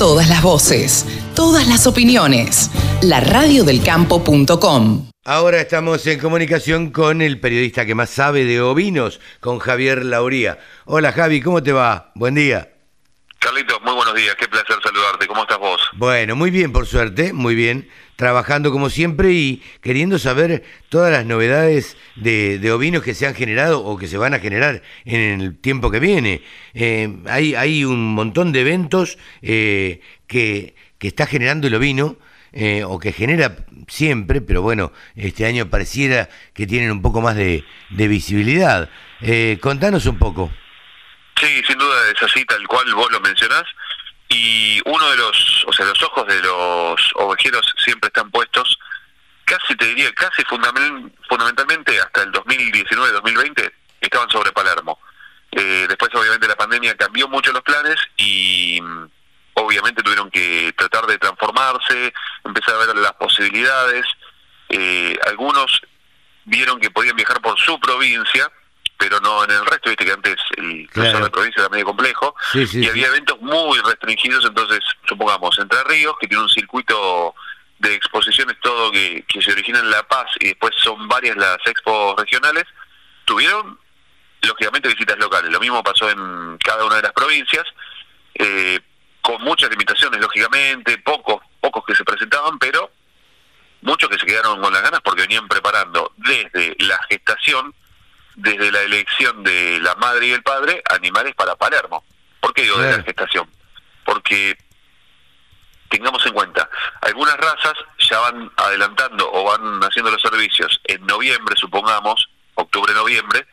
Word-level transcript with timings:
Todas 0.00 0.30
las 0.30 0.42
voces, 0.42 1.04
todas 1.36 1.68
las 1.68 1.86
opiniones. 1.86 2.70
La 3.02 3.20
radiodelcampo.com. 3.20 5.10
Ahora 5.26 5.60
estamos 5.60 6.06
en 6.06 6.18
comunicación 6.18 6.90
con 6.90 7.20
el 7.20 7.38
periodista 7.38 7.84
que 7.84 7.94
más 7.94 8.08
sabe 8.08 8.46
de 8.46 8.62
ovinos, 8.62 9.20
con 9.40 9.58
Javier 9.58 10.06
Lauría. 10.06 10.58
Hola 10.86 11.12
Javi, 11.12 11.42
¿cómo 11.42 11.62
te 11.62 11.72
va? 11.72 12.12
Buen 12.14 12.34
día. 12.34 12.70
Carlitos, 13.40 13.78
muy 13.82 13.92
buenos 13.92 14.14
días, 14.14 14.34
qué 14.36 14.48
placer 14.48 14.78
saludarte. 14.82 15.26
¿Cómo 15.26 15.42
estás 15.42 15.58
vos? 15.58 15.82
Bueno, 15.92 16.34
muy 16.34 16.50
bien, 16.50 16.72
por 16.72 16.86
suerte, 16.86 17.34
muy 17.34 17.54
bien. 17.54 17.86
Trabajando 18.20 18.70
como 18.70 18.90
siempre 18.90 19.32
y 19.32 19.62
queriendo 19.80 20.18
saber 20.18 20.62
todas 20.90 21.10
las 21.10 21.24
novedades 21.24 21.96
de, 22.16 22.58
de 22.58 22.70
ovinos 22.70 23.02
que 23.02 23.14
se 23.14 23.26
han 23.26 23.34
generado 23.34 23.82
o 23.82 23.96
que 23.96 24.08
se 24.08 24.18
van 24.18 24.34
a 24.34 24.40
generar 24.40 24.82
en 25.06 25.40
el 25.40 25.56
tiempo 25.58 25.90
que 25.90 26.00
viene. 26.00 26.42
Eh, 26.74 27.08
hay, 27.26 27.54
hay 27.54 27.82
un 27.86 28.12
montón 28.14 28.52
de 28.52 28.60
eventos 28.60 29.16
eh, 29.40 30.02
que, 30.26 30.74
que 30.98 31.08
está 31.08 31.24
generando 31.24 31.66
el 31.66 31.74
ovino. 31.74 32.18
eh, 32.52 32.82
o 32.84 32.98
que 32.98 33.12
genera 33.12 33.56
siempre, 33.88 34.40
pero 34.40 34.60
bueno, 34.62 34.92
este 35.16 35.46
año 35.46 35.70
pareciera 35.70 36.28
que 36.52 36.66
tienen 36.66 36.90
un 36.90 37.00
poco 37.00 37.20
más 37.20 37.36
de, 37.36 37.64
de 37.90 38.08
visibilidad. 38.08 38.90
Contanos 39.60 40.06
un 40.06 40.18
poco. 40.18 40.50
Sí, 41.40 41.46
sin 41.66 41.78
duda 41.78 41.96
es 42.14 42.22
así, 42.22 42.44
tal 42.44 42.66
cual 42.66 42.84
vos 42.94 43.10
lo 43.12 43.20
mencionás. 43.20 43.64
Y 44.30 44.80
uno 44.84 45.10
de 45.10 45.16
los, 45.16 45.64
o 45.66 45.72
sea, 45.72 45.86
los 45.86 46.00
ojos 46.02 46.26
de 46.26 46.40
los 46.40 47.12
ovejeros 47.16 47.74
siempre 47.84 48.06
están 48.08 48.30
puestos, 48.30 48.78
casi 49.44 49.74
te 49.74 49.86
diría, 49.86 50.12
casi 50.12 50.44
fundamental, 50.44 51.12
fundamentalmente 51.28 52.00
hasta 52.00 52.22
el 52.22 52.32
2019-2020, 52.32 53.72
estaban 54.00 54.30
sobre 54.30 54.52
Palermo. 54.52 54.98
Eh, 55.50 55.86
después, 55.88 56.14
obviamente, 56.14 56.46
la 56.46 56.54
pandemia 56.54 56.96
cambió 56.96 57.28
mucho 57.28 57.52
los 57.52 57.62
planes 57.62 57.96
y 58.16 58.80
mm, 58.80 59.08
obviamente 59.54 60.02
tuvieron 60.02 60.30
que 60.30 60.72
tratar 60.76 61.06
de 61.06 61.18
transformarse, 61.18 62.12
empezar 62.44 62.76
a 62.76 62.86
ver 62.86 62.96
las 62.96 63.12
posibilidades. 63.14 64.06
Eh, 64.68 65.18
algunos 65.26 65.80
vieron 66.44 66.78
que 66.78 66.90
podían 66.90 67.16
viajar 67.16 67.40
por 67.40 67.58
su 67.58 67.80
provincia, 67.80 68.48
pero 69.00 69.18
no 69.20 69.42
en 69.44 69.50
el 69.50 69.64
resto, 69.64 69.88
viste 69.88 70.04
que 70.04 70.12
antes 70.12 70.36
el 70.58 70.86
Claro. 70.90 71.24
de 71.24 71.30
provincia 71.30 71.60
era 71.60 71.70
medio 71.70 71.86
complejo, 71.86 72.34
Sí, 72.52 72.66
sí, 72.66 72.80
y 72.80 72.82
sí. 72.84 72.88
había 72.90 73.06
eventos 73.06 73.40
muy 73.40 73.78
restringidos, 73.80 74.44
entonces, 74.44 74.80
supongamos, 75.08 75.58
Entre 75.58 75.82
Ríos, 75.84 76.14
que 76.20 76.28
tiene 76.28 76.42
un 76.42 76.50
circuito 76.50 77.34
de 77.78 77.94
exposiciones 77.94 78.56
todo 78.60 78.92
que, 78.92 79.24
que 79.26 79.40
se 79.40 79.52
origina 79.52 79.78
en 79.78 79.90
La 79.90 80.02
Paz 80.06 80.26
y 80.38 80.48
después 80.48 80.74
son 80.76 81.08
varias 81.08 81.34
las 81.38 81.56
expos 81.64 82.14
regionales, 82.18 82.64
tuvieron 83.24 83.78
lógicamente 84.42 84.88
visitas 84.90 85.18
locales. 85.18 85.50
Lo 85.50 85.60
mismo 85.60 85.82
pasó 85.82 86.10
en 86.10 86.58
cada 86.58 86.84
una 86.84 86.96
de 86.96 87.02
las 87.02 87.12
provincias, 87.12 87.64
eh, 88.34 88.80
con 89.22 89.40
muchas 89.42 89.70
limitaciones, 89.70 90.20
lógicamente, 90.20 90.98
pocos, 90.98 91.42
pocos 91.60 91.84
que 91.86 91.94
se 91.94 92.04
presentaban, 92.04 92.58
pero 92.58 92.90
muchos 93.82 94.10
que 94.10 94.18
se 94.18 94.26
quedaron 94.26 94.60
con 94.60 94.72
las 94.74 94.82
ganas 94.82 95.00
porque 95.02 95.22
venían 95.22 95.48
preparando 95.48 96.12
desde 96.18 96.76
la 96.80 96.98
gestación, 97.08 97.74
desde 98.40 98.72
la 98.72 98.82
elección 98.82 99.42
de 99.44 99.78
la 99.80 99.94
madre 99.96 100.26
y 100.26 100.32
el 100.32 100.42
padre, 100.42 100.82
animales 100.90 101.34
para 101.34 101.56
Palermo. 101.56 102.04
¿Por 102.40 102.54
qué 102.54 102.62
digo 102.62 102.78
de 102.78 102.96
la 102.96 103.02
gestación? 103.02 103.48
Porque 104.04 104.56
tengamos 105.88 106.24
en 106.24 106.32
cuenta, 106.32 106.70
algunas 107.02 107.36
razas 107.36 107.74
ya 107.98 108.18
van 108.20 108.50
adelantando 108.56 109.30
o 109.32 109.44
van 109.44 109.80
haciendo 109.82 110.10
los 110.10 110.22
servicios 110.22 110.80
en 110.84 111.04
noviembre, 111.04 111.56
supongamos, 111.56 112.28
octubre-noviembre, 112.54 113.46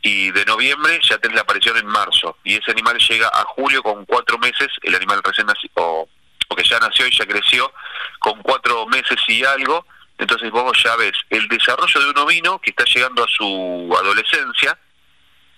y 0.00 0.30
de 0.30 0.44
noviembre 0.46 0.98
ya 1.02 1.18
tenés 1.18 1.34
la 1.34 1.42
aparición 1.42 1.76
en 1.76 1.86
marzo, 1.86 2.38
y 2.44 2.56
ese 2.56 2.70
animal 2.70 2.96
llega 2.98 3.28
a 3.28 3.44
julio 3.44 3.82
con 3.82 4.06
cuatro 4.06 4.38
meses, 4.38 4.68
el 4.82 4.94
animal 4.94 5.20
recién 5.22 5.46
nacido, 5.48 5.72
o, 5.74 6.08
o 6.48 6.56
que 6.56 6.64
ya 6.64 6.78
nació 6.78 7.06
y 7.06 7.16
ya 7.16 7.26
creció, 7.26 7.70
con 8.20 8.40
cuatro 8.40 8.86
meses 8.86 9.18
y 9.26 9.44
algo, 9.44 9.84
entonces 10.20 10.50
vos 10.50 10.80
ya 10.82 10.94
ves 10.96 11.12
el 11.30 11.48
desarrollo 11.48 12.00
de 12.00 12.10
un 12.10 12.18
ovino 12.18 12.60
que 12.60 12.70
está 12.70 12.84
llegando 12.84 13.24
a 13.24 13.28
su 13.28 13.96
adolescencia, 13.98 14.78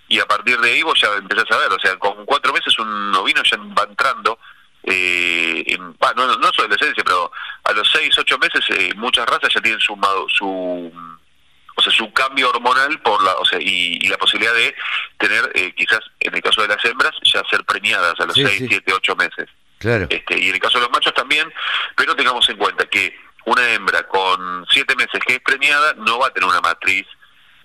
y 0.08 0.18
a 0.20 0.26
partir 0.26 0.58
de 0.60 0.70
ahí 0.70 0.82
vos 0.82 1.00
ya 1.00 1.08
empezás 1.16 1.50
a 1.50 1.56
ver, 1.58 1.72
o 1.72 1.78
sea, 1.80 1.96
con 1.98 2.24
cuatro 2.26 2.52
meses 2.52 2.78
un 2.78 3.14
ovino 3.14 3.42
ya 3.44 3.56
va 3.58 3.84
entrando, 3.88 4.38
eh, 4.84 5.62
en, 5.66 5.96
bah, 5.98 6.12
no, 6.16 6.26
no, 6.36 6.52
su 6.52 6.60
adolescencia, 6.62 7.02
pero 7.04 7.30
a 7.64 7.72
los 7.72 7.88
seis, 7.90 8.16
ocho 8.18 8.38
meses 8.38 8.64
eh, 8.70 8.92
muchas 8.96 9.26
razas 9.26 9.52
ya 9.54 9.60
tienen 9.60 9.80
su, 9.80 9.94
o 9.94 11.82
sea, 11.82 11.92
su 11.92 12.12
cambio 12.12 12.50
hormonal 12.50 13.00
por 13.00 13.22
la, 13.22 13.32
o 13.34 13.44
sea, 13.44 13.58
y, 13.60 13.98
y 14.02 14.08
la 14.08 14.18
posibilidad 14.18 14.54
de 14.54 14.74
tener, 15.18 15.50
eh, 15.54 15.72
quizás 15.74 16.00
en 16.20 16.34
el 16.34 16.42
caso 16.42 16.62
de 16.62 16.68
las 16.68 16.84
hembras, 16.84 17.12
ya 17.22 17.42
ser 17.48 17.64
premiadas 17.64 18.18
a 18.18 18.26
los 18.26 18.34
Sí, 18.34 18.44
seis, 18.44 18.58
sí. 18.58 18.66
siete, 18.68 18.92
ocho 18.92 19.16
meses. 19.16 19.48
Claro. 19.78 20.06
Este, 20.10 20.38
y 20.38 20.48
en 20.48 20.54
el 20.54 20.60
caso 20.60 20.78
de 20.78 20.84
los 20.84 20.92
machos 20.92 21.14
también, 21.14 21.52
pero 21.96 22.14
tengamos 22.14 22.48
en 22.48 22.56
cuenta 22.56 22.84
que 22.86 23.18
una 23.44 23.68
hembra 23.72 24.06
con 24.08 24.66
siete 24.70 24.94
meses 24.96 25.20
que 25.26 25.34
es 25.34 25.40
premiada 25.40 25.94
no 25.94 26.18
va 26.18 26.28
a 26.28 26.30
tener 26.30 26.48
una 26.48 26.60
matriz 26.60 27.06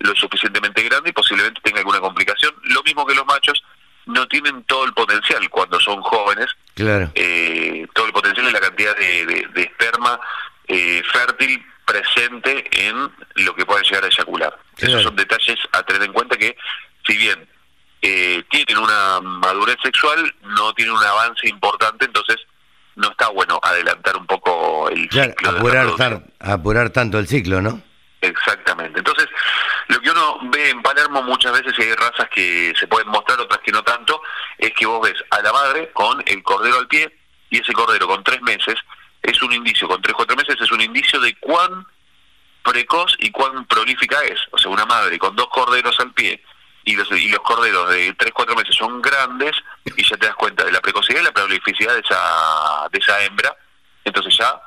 lo 0.00 0.14
suficientemente 0.14 0.82
grande 0.82 1.10
y 1.10 1.12
posiblemente 1.12 1.60
tenga 1.62 1.78
alguna 1.80 2.00
complicación. 2.00 2.54
Lo 2.64 2.82
mismo 2.84 3.04
que 3.06 3.14
los 3.14 3.26
machos 3.26 3.62
no 4.06 4.26
tienen 4.28 4.62
todo 4.64 4.84
el 4.84 4.94
potencial 4.94 5.48
cuando 5.50 5.78
son 5.80 6.00
jóvenes, 6.02 6.46
Claro. 6.74 7.10
eh, 7.14 7.86
todo 7.94 8.06
el 8.06 8.12
potencial 8.12 8.48
y 8.48 8.52
la 8.52 8.60
cantidad 8.60 8.96
de, 8.96 9.26
de- 9.26 9.48
de 9.52 9.62
esperma 9.62 10.18
eh, 10.68 11.02
fértil 11.12 11.64
presente 11.84 12.68
en 12.88 13.10
lo 13.36 13.54
que 13.54 13.66
pueden 13.66 13.84
llegar 13.84 14.04
a 14.04 14.08
eyacular. 14.08 14.58
Claro. 14.76 14.92
Esos 14.92 15.02
son 15.02 15.16
detalles 15.16 15.58
a 15.72 15.82
tener 15.82 16.02
en 16.04 16.12
cuenta 16.12 16.36
que, 16.36 16.56
si 17.06 17.16
bien 17.16 17.48
eh, 18.02 18.44
tienen 18.50 18.78
una 18.78 19.20
madurez 19.20 19.76
sexual, 19.82 20.32
no 20.42 20.72
tienen 20.74 20.94
un 20.94 21.02
avance 21.02 21.48
importante, 21.48 22.04
entonces 22.04 22.36
no 22.98 23.10
está 23.10 23.28
bueno 23.28 23.58
adelantar 23.62 24.16
un 24.16 24.26
poco 24.26 24.88
el 24.90 25.08
ciclo 25.10 25.50
apurar, 25.50 25.94
tar- 25.96 26.22
apurar 26.40 26.90
tanto 26.90 27.18
el 27.18 27.26
ciclo, 27.28 27.60
¿no? 27.62 27.80
Exactamente. 28.20 28.98
Entonces, 28.98 29.28
lo 29.86 30.00
que 30.00 30.10
uno 30.10 30.38
ve 30.50 30.70
en 30.70 30.82
Palermo 30.82 31.22
muchas 31.22 31.52
veces, 31.52 31.72
y 31.78 31.82
hay 31.82 31.94
razas 31.94 32.28
que 32.34 32.72
se 32.78 32.88
pueden 32.88 33.08
mostrar, 33.08 33.38
otras 33.40 33.60
que 33.60 33.70
no 33.70 33.82
tanto, 33.84 34.20
es 34.58 34.72
que 34.74 34.86
vos 34.86 35.00
ves 35.08 35.14
a 35.30 35.40
la 35.40 35.52
madre 35.52 35.90
con 35.92 36.22
el 36.26 36.42
cordero 36.42 36.78
al 36.78 36.88
pie, 36.88 37.16
y 37.50 37.60
ese 37.60 37.72
cordero 37.72 38.08
con 38.08 38.24
tres 38.24 38.42
meses 38.42 38.74
es 39.22 39.40
un 39.42 39.52
indicio, 39.52 39.86
con 39.88 40.02
tres, 40.02 40.14
cuatro 40.16 40.36
meses 40.36 40.56
es 40.60 40.70
un 40.72 40.80
indicio 40.80 41.20
de 41.20 41.34
cuán 41.38 41.86
precoz 42.64 43.14
y 43.20 43.30
cuán 43.30 43.64
prolífica 43.66 44.20
es. 44.24 44.40
O 44.50 44.58
sea, 44.58 44.70
una 44.70 44.84
madre 44.86 45.18
con 45.18 45.36
dos 45.36 45.48
corderos 45.48 45.98
al 46.00 46.12
pie 46.12 46.42
y 46.90 46.96
los, 46.96 47.10
y 47.12 47.28
los 47.28 47.40
corderos 47.40 47.90
de 47.90 48.14
tres, 48.14 48.32
cuatro 48.32 48.54
meses 48.56 48.74
son 48.74 49.00
grandes, 49.02 49.52
y 49.96 50.02
ya 50.02 50.16
te 50.16 50.26
das 50.26 50.36
cuenta 50.36 50.64
de 50.64 50.72
la 50.72 50.80
precocidad 50.80 51.20
y 51.20 51.24
la 51.24 51.32
prolificidad 51.32 51.94
de 51.94 52.00
esa, 52.00 52.88
de 52.90 52.98
esa 52.98 53.24
hembra, 53.24 53.54
entonces 54.04 54.36
ya 54.38 54.60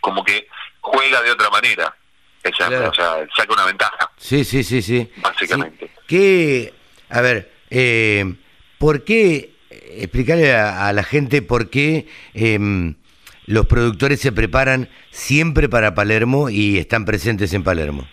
como 0.00 0.24
que 0.24 0.48
juega 0.80 1.20
de 1.22 1.30
otra 1.32 1.50
manera 1.50 1.94
esa 2.42 2.64
hembra, 2.64 2.90
Claro. 2.90 2.90
o 2.90 2.94
sea, 2.94 3.26
saca 3.36 3.52
una 3.52 3.64
ventaja. 3.66 4.10
Sí, 4.16 4.44
sí, 4.44 4.62
sí, 4.64 4.80
sí. 4.80 5.10
Básicamente. 5.16 5.86
Sí. 5.86 5.92
¿Qué, 6.06 6.74
a 7.10 7.20
ver, 7.20 7.52
eh, 7.70 8.34
¿por 8.78 9.04
qué, 9.04 9.54
eh, 9.70 9.98
explicarle 10.02 10.54
a, 10.54 10.86
a 10.86 10.92
la 10.92 11.02
gente 11.02 11.42
por 11.42 11.68
qué 11.70 12.06
em, 12.34 12.94
los 13.46 13.66
productores 13.66 14.20
se 14.20 14.32
preparan 14.32 14.88
siempre 15.10 15.68
para 15.68 15.94
Palermo 15.94 16.48
y 16.48 16.78
están 16.78 17.04
presentes 17.04 17.52
en 17.52 17.64
Palermo? 17.64 18.08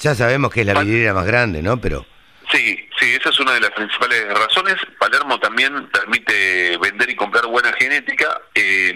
Ya 0.00 0.14
sabemos 0.14 0.52
que 0.52 0.60
es 0.62 0.66
la 0.66 0.80
vidriera 0.82 1.14
más 1.14 1.26
grande, 1.26 1.62
¿no? 1.62 1.80
Pero, 1.80 2.04
Sí, 2.52 2.88
sí, 2.98 3.14
esa 3.14 3.30
es 3.30 3.40
una 3.40 3.52
de 3.52 3.60
las 3.60 3.70
principales 3.70 4.28
razones. 4.28 4.76
Palermo 4.98 5.40
también 5.40 5.88
permite 5.88 6.76
vender 6.76 7.08
y 7.08 7.16
comprar 7.16 7.46
buena 7.46 7.72
genética. 7.72 8.42
Eh, 8.54 8.94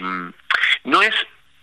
no 0.83 1.01
es 1.01 1.13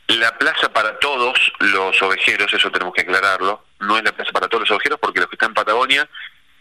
la 0.08 0.36
plaza 0.36 0.72
para 0.72 0.98
todos 0.98 1.52
los 1.60 2.02
ovejeros, 2.02 2.52
eso 2.52 2.70
tenemos 2.70 2.92
que 2.94 3.02
aclararlo. 3.02 3.64
No 3.78 3.96
es 3.96 4.04
la 4.04 4.12
plaza 4.12 4.32
para 4.32 4.48
todos 4.48 4.62
los 4.68 4.70
ovejeros 4.72 4.98
porque 5.00 5.20
los 5.20 5.28
que 5.28 5.36
están 5.36 5.50
en 5.50 5.54
Patagonia, 5.54 6.08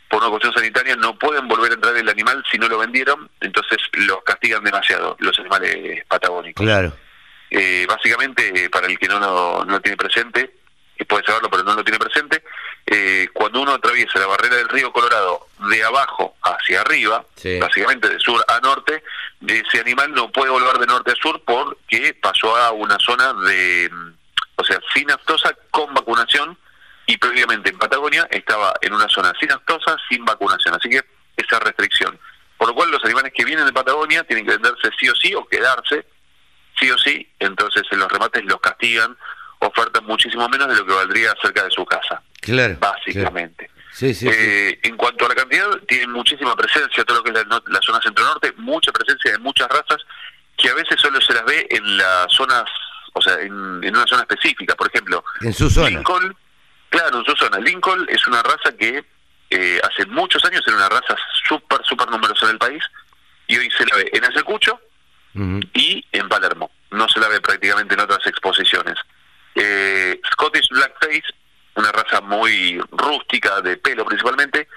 por 0.07 0.21
una 0.21 0.29
cuestión 0.29 0.53
sanitaria, 0.53 0.95
no 0.95 1.17
pueden 1.17 1.47
volver 1.47 1.71
a 1.71 1.75
entrar 1.75 1.95
el 1.97 2.07
animal 2.07 2.43
si 2.51 2.59
no 2.59 2.67
lo 2.67 2.77
vendieron, 2.77 3.29
entonces 3.41 3.79
los 3.93 4.23
castigan 4.23 4.63
demasiado 4.63 5.17
los 5.19 5.37
animales 5.39 6.05
patagónicos. 6.07 6.63
claro, 6.63 6.95
Eh, 7.49 7.85
básicamente, 7.87 8.69
para 8.69 8.85
el 8.87 8.99
que 8.99 9.07
no 9.07 9.19
lo, 9.19 9.65
no 9.65 9.73
lo 9.73 9.81
tiene 9.81 9.97
presente, 9.97 10.53
puede 11.07 11.25
saberlo 11.25 11.49
pero 11.49 11.63
no 11.63 11.75
lo 11.75 11.83
tiene 11.83 11.99
presente, 11.99 12.43
eh, 12.85 13.27
cuando 13.33 13.61
uno 13.61 13.73
atraviesa 13.73 14.19
la 14.19 14.27
barrera 14.27 14.57
del 14.57 14.69
río 14.69 14.91
Colorado 14.91 15.47
de 15.69 15.83
abajo 15.83 16.35
hacia 16.43 16.81
arriba, 16.81 17.25
Sí. 17.35 17.57
básicamente 17.59 18.09
de 18.09 18.19
sur 18.19 18.43
a 18.47 18.59
norte, 18.59 19.03
ese 19.47 19.79
animal 19.79 20.13
no 20.13 20.31
puede 20.31 20.51
volver 20.51 20.77
de 20.77 20.85
norte 20.87 21.11
a 21.11 21.15
sur 21.15 21.41
porque 21.45 22.13
pasó 22.21 22.55
a 22.55 22.71
una 22.71 22.97
zona 22.99 23.33
de, 23.33 23.89
mm, 23.91 24.13
o 24.57 24.63
sea, 24.63 24.79
sin 24.93 25.09
aftosa 25.11 25.55
con 25.71 25.93
vacunación 25.93 26.57
y 27.05 27.17
previamente 27.17 27.69
en 27.69 27.77
Patagonia 27.77 28.27
estaba 28.31 28.73
en 28.81 28.93
una 28.93 29.07
zona 29.09 29.33
sin 29.39 29.51
aftosa, 29.51 29.97
sin 30.09 30.23
vacunación. 30.25 30.73
Así 30.75 30.89
que 30.89 31.01
esa 31.37 31.59
restricción. 31.59 32.17
Por 32.57 32.69
lo 32.69 32.75
cual 32.75 32.91
los 32.91 33.03
animales 33.03 33.33
que 33.35 33.43
vienen 33.43 33.65
de 33.65 33.73
Patagonia 33.73 34.23
tienen 34.23 34.45
que 34.45 34.51
venderse 34.53 34.89
sí 34.99 35.09
o 35.09 35.15
sí 35.15 35.33
o 35.35 35.45
quedarse 35.47 36.05
sí 36.79 36.89
o 36.89 36.97
sí, 36.97 37.29
entonces 37.39 37.83
en 37.91 37.99
los 37.99 38.11
remates 38.11 38.43
los 38.45 38.59
castigan, 38.59 39.15
ofertan 39.59 40.05
muchísimo 40.05 40.47
menos 40.49 40.67
de 40.69 40.75
lo 40.75 40.85
que 40.85 40.93
valdría 40.93 41.33
cerca 41.41 41.63
de 41.63 41.71
su 41.71 41.85
casa, 41.85 42.21
claro. 42.43 42.77
básicamente. 42.79 43.65
claro. 43.67 43.73
Sí, 43.93 44.13
sí, 44.13 44.27
sí. 44.27 44.35
Eh, 44.35 44.79
En 44.83 44.97
cuanto 44.97 45.25
a 45.25 45.29
la 45.29 45.35
cantidad, 45.35 45.69
tienen 45.87 46.11
muchísima 46.11 46.55
presencia, 46.55 47.03
todo 47.03 47.17
lo 47.17 47.23
que 47.23 47.29
es 47.29 47.47
la, 47.47 47.61
la 47.67 47.81
zona 47.81 48.01
centro-norte, 48.01 48.53
mucha 48.57 48.91
presencia 48.91 49.31
de 49.31 49.37
muchas 49.37 49.67
razas 49.69 49.97
que 50.57 50.69
a 50.69 50.73
veces 50.73 50.99
solo 50.99 51.19
se 51.21 51.33
las 51.33 51.45
ve 51.45 51.67
en 51.69 51.97
las 51.97 52.31
zonas, 52.31 52.63
o 53.13 53.21
sea, 53.21 53.39
en, 53.41 53.53
una 53.53 54.05
zona 54.07 54.21
específica. 54.21 54.75
Por 54.75 54.87
ejemplo, 54.87 55.23
en 55.41 55.53
su 55.53 55.69
zona. 55.69 55.89
Lincoln, 55.89 56.35
claro, 56.89 57.19
en 57.19 57.25
su 57.25 57.35
zona. 57.35 57.59
Lincoln 57.59 58.05
es 58.09 58.25
una 58.27 58.41
raza 58.41 58.75
que 58.77 59.03
eh, 59.49 59.81
hace 59.83 60.05
muchos 60.07 60.43
años 60.45 60.61
era 60.65 60.77
una 60.77 60.89
raza 60.89 61.15
súper, 61.47 61.79
súper 61.83 62.09
numerosa 62.09 62.45
en 62.45 62.51
el 62.53 62.57
país 62.57 62.83
y 63.47 63.57
hoy 63.57 63.69
se 63.77 63.85
la 63.85 63.97
ve 63.97 64.09
en 64.13 64.25
Ayacucho 64.25 64.79
y 65.73 66.05
en 66.11 66.29
Palermo. 66.29 66.71
No 66.91 67.09
se 67.09 67.19
la 67.19 67.27
ve 67.27 67.41
prácticamente 67.41 67.95
en 67.95 68.01
otras 68.01 68.25
exposiciones. 68.25 68.95
Eh, 69.55 70.19
Scottish 70.31 70.69
Blackface, 70.69 71.23
una 71.75 71.91
raza 71.91 72.21
muy 72.21 72.79
rústica, 72.91 73.61
de 73.61 73.77
pelo 73.77 74.05
principalmente, 74.05 74.67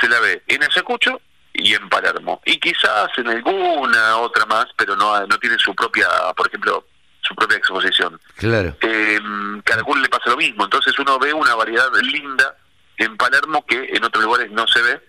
se 0.00 0.08
la 0.08 0.20
ve 0.20 0.42
en 0.46 0.62
Ayacucho 0.62 1.20
y 1.52 1.74
en 1.74 1.88
Palermo. 1.88 2.40
Y 2.44 2.58
quizás 2.58 3.08
en 3.16 3.28
alguna 3.28 4.16
otra 4.18 4.46
más, 4.46 4.66
pero 4.76 4.96
no, 4.96 5.26
no 5.26 5.38
tiene 5.38 5.58
su 5.58 5.74
propia, 5.74 6.08
por 6.36 6.48
ejemplo, 6.48 6.86
su 7.20 7.34
propia 7.34 7.58
exposición. 7.58 8.20
Claro. 8.36 8.76
Eh, 8.80 9.20
le 9.20 10.08
pasa 10.08 10.30
lo 10.30 10.36
mismo. 10.36 10.64
Entonces 10.64 10.98
uno 10.98 11.18
ve 11.18 11.32
una 11.32 11.54
variedad 11.54 11.90
linda 12.02 12.56
en 12.96 13.16
Palermo 13.16 13.64
que 13.66 13.90
en 13.92 14.04
otros 14.04 14.24
lugares 14.24 14.50
no 14.50 14.66
se 14.66 14.82
ve. 14.82 15.00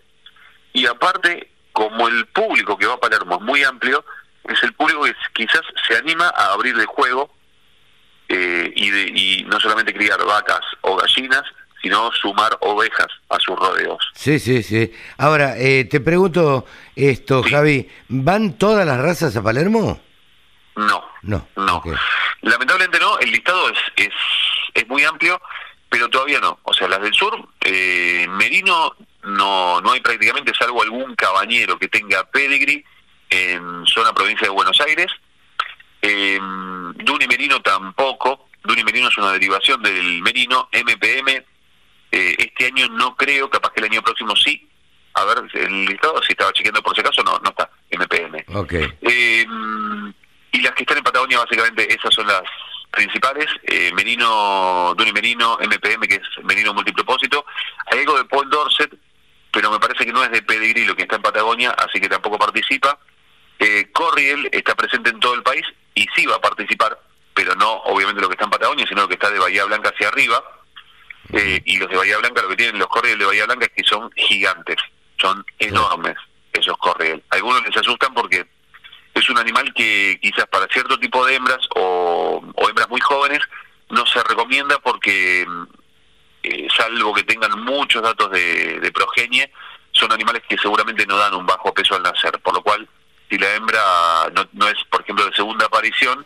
Y 0.74 0.86
aparte, 0.86 1.52
como 1.72 2.08
el 2.08 2.26
público 2.28 2.78
que 2.78 2.86
va 2.86 2.96
a 2.96 3.00
Palermo 3.00 3.36
es 3.36 3.42
muy 3.42 3.64
amplio, 3.64 4.04
es 4.46 4.62
el 4.64 4.74
público 4.74 5.04
que 5.04 5.14
quizás 5.34 5.62
se 5.88 5.98
anima 5.98 6.30
a 6.36 6.54
abrir 6.54 6.78
el 6.78 6.86
juego 6.86 7.34
eh, 8.32 8.72
y, 8.76 8.90
de, 8.90 9.02
y 9.14 9.44
no 9.44 9.60
solamente 9.60 9.94
criar 9.94 10.24
vacas 10.26 10.62
o 10.82 10.96
gallinas, 10.96 11.44
sino 11.82 12.12
sumar 12.14 12.58
ovejas 12.62 13.08
a 13.30 13.40
sus 13.40 13.56
rodeos. 13.58 13.98
Sí, 14.14 14.40
sí, 14.40 14.64
sí. 14.64 14.92
Ahora, 15.18 15.58
eh, 15.58 15.86
te 15.86 16.00
pregunto 16.00 16.66
esto, 16.96 17.44
Javi, 17.44 17.90
¿van 18.08 18.58
todas 18.58 18.86
las 18.86 19.00
razas 19.00 19.36
a 19.36 19.44
Palermo? 19.44 20.00
No, 20.76 21.04
no, 21.24 21.48
no. 21.56 21.84
Lamentablemente 22.42 23.00
no, 23.00 23.20
el 23.20 23.32
listado 23.32 23.70
es, 23.70 23.80
es, 23.98 24.14
es 24.74 24.88
muy 24.88 25.04
amplio, 25.04 25.42
pero 25.90 26.08
todavía 26.10 26.40
no. 26.40 26.60
O 26.64 26.74
sea, 26.74 26.88
las 26.88 27.02
del 27.02 27.14
sur, 27.14 27.38
eh, 27.66 28.26
Merino 28.30 28.96
no, 29.24 29.82
no 29.82 29.92
hay 29.92 30.00
prácticamente, 30.00 30.54
salvo 30.58 30.82
algún 30.82 31.16
cabañero 31.16 31.78
que 31.78 31.88
tenga 31.88 32.24
pedigree 32.30 32.86
en 33.30 33.86
zona 33.88 34.14
provincia 34.14 34.48
de 34.48 34.54
Buenos 34.54 34.80
Aires. 34.82 35.08
Eh, 36.02 36.40
Duni 36.40 37.28
Merino 37.28 37.62
tampoco. 37.62 38.48
Duni 38.64 38.84
Merino 38.84 39.08
es 39.08 39.18
una 39.18 39.32
derivación 39.32 39.82
del 39.82 40.22
Merino. 40.22 40.70
MPM 40.72 41.44
eh, 42.12 42.36
este 42.38 42.66
año 42.66 42.88
no 42.90 43.16
creo, 43.16 43.50
capaz 43.50 43.72
que 43.72 43.80
el 43.80 43.92
año 43.92 44.02
próximo 44.02 44.36
sí. 44.36 44.68
A 45.14 45.26
ver, 45.26 45.44
el 45.54 45.86
listado, 45.86 46.22
si 46.24 46.34
estaba 46.34 46.54
chequeando 46.54 46.82
por 46.82 46.94
si 46.94 47.02
acaso, 47.02 47.24
no, 47.24 47.40
no 47.40 47.50
está, 47.50 47.70
MPM. 47.92 48.46
Eh, 49.02 49.46
y 50.54 50.62
las 50.62 50.74
que 50.74 50.84
están 50.84 50.98
en 50.98 51.04
Patagonia, 51.04 51.40
básicamente, 51.40 51.94
esas 51.94 52.14
son 52.14 52.28
las 52.28 52.44
principales. 52.92 53.48
Eh, 53.64 53.92
Merino, 53.94 54.94
Duni 54.98 55.12
Merino, 55.12 55.58
MPM, 55.60 56.08
que 56.08 56.16
es 56.16 56.44
Merino 56.44 56.74
Multipropósito. 56.74 57.46
Hay 57.92 58.00
algo 58.00 58.18
de 58.18 58.26
Paul 58.26 58.50
Dorset, 58.50 58.94
pero 59.52 59.72
me 59.72 59.80
parece 59.80 60.06
que 60.06 60.14
no 60.14 60.24
es 60.24 60.32
de 60.32 60.42
Pedigree 60.42 60.86
lo 60.86 60.96
que 60.96 61.04
está 61.04 61.16
en 61.16 61.22
Patagonia, 61.22 61.72
así 61.72 62.00
que 62.00 62.10
tampoco 62.10 62.38
participa. 62.38 63.00
Eh, 63.60 63.90
Corriel 63.94 64.50
está 64.52 64.76
presente 64.76 65.10
en 65.10 65.20
todo 65.20 65.36
el 65.36 65.44
país 65.44 65.66
y 66.02 66.08
sí 66.16 66.26
va 66.26 66.36
a 66.36 66.42
participar, 66.42 67.00
pero 67.34 67.54
no 67.56 67.72
obviamente 67.84 68.22
lo 68.22 68.28
que 68.28 68.34
está 68.34 68.46
en 68.46 68.52
Patagonia, 68.52 68.86
sino 68.88 69.02
lo 69.02 69.08
que 69.08 69.14
está 69.14 69.30
de 69.30 69.40
Bahía 69.40 69.66
Blanca 69.66 69.90
hacia 69.90 70.08
arriba. 70.08 70.44
Eh, 71.34 71.62
y 71.64 71.78
los 71.78 71.90
de 71.90 71.98
Bahía 71.98 72.18
Blanca, 72.18 72.42
lo 72.42 72.50
que 72.50 72.58
tienen 72.58 72.80
los 72.80 72.88
Corriel 72.88 73.20
de 73.20 73.26
Bahía 73.26 73.46
Blanca 73.46 73.66
es 73.66 73.72
que 73.72 73.84
son 73.88 74.12
gigantes, 74.16 74.78
son 75.18 75.46
enormes 75.60 76.18
esos 76.54 76.78
Corriel. 76.78 77.24
Algunos 77.30 77.64
les 77.66 77.78
asustan 77.78 78.14
porque 78.14 78.46
es 79.14 79.30
un 79.30 79.38
animal 79.38 79.74
que 79.74 80.20
quizás 80.22 80.46
para 80.48 80.68
cierto 80.68 81.00
tipo 81.00 81.26
de 81.26 81.36
hembras 81.36 81.60
o, 81.76 82.42
hembras 82.68 82.90
muy 82.90 83.02
jóvenes 83.02 83.40
no 83.90 84.06
se 84.06 84.24
recomienda 84.24 84.78
porque, 84.80 85.46
eh, 86.44 86.68
salvo 86.76 87.14
que 87.14 87.24
tengan 87.24 87.62
muchos 87.64 88.02
datos 88.02 88.32
de, 88.32 88.80
de 88.80 88.92
progenie, 88.92 89.52
son 89.92 90.12
animales 90.12 90.44
que 90.48 90.58
seguramente 90.58 91.06
no 91.06 91.18
dan 91.18 91.34
un 91.34 91.46
bajo 91.46 91.74
peso 91.74 91.96
al 91.96 92.04
nacer, 92.04 92.40
por 92.40 92.54
lo 92.54 92.62
cual 92.62 92.88
si 93.32 93.38
la 93.38 93.56
hembra 93.56 93.80
no, 94.36 94.46
no 94.52 94.68
es, 94.68 94.76
por 94.90 95.02
ejemplo, 95.02 95.26
de 95.26 95.34
segunda 95.34 95.66
aparición, 95.66 96.26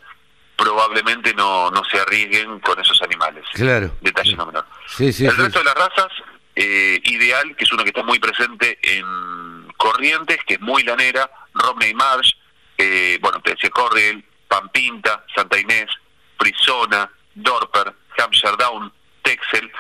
probablemente 0.56 1.36
no, 1.36 1.70
no 1.70 1.84
se 1.86 2.00
arriesguen 2.00 2.60
con 2.62 2.80
esos 2.80 3.00
animales. 3.04 3.46
Claro. 3.54 3.92
Detalle 4.02 4.36
no 4.36 4.48
menor. 4.48 4.66
Sí, 4.88 5.14
sí, 5.14 5.28
el 5.28 5.38
resto 5.38 5.60
de 5.60 5.66
las 5.66 5.76
razas, 5.76 6.08
eh, 6.56 7.00
ideal, 7.04 7.56
que 7.56 7.64
es 7.64 7.72
uno 7.72 7.84
que 7.84 7.90
está 7.90 8.02
muy 8.02 8.18
presente 8.18 8.80
en 8.82 9.72
Corrientes, 9.78 10.40
que 10.48 10.56
es 10.56 10.62
muy 10.62 10.82
lanera, 10.82 11.30
Romney 11.54 11.94
Marsh, 11.94 12.32
eh, 12.78 13.20
bueno, 13.22 13.40
te 13.42 13.52
decía 13.52 13.70
Corriel, 13.70 14.26
Pampinta, 14.48 15.24
Santa 15.36 15.60
Inés, 15.60 15.88
Frisona, 16.40 17.08
Dorper, 17.36 17.94
Hampshire 18.18 18.56
Down, 18.58 18.92
Texel, 19.22 19.72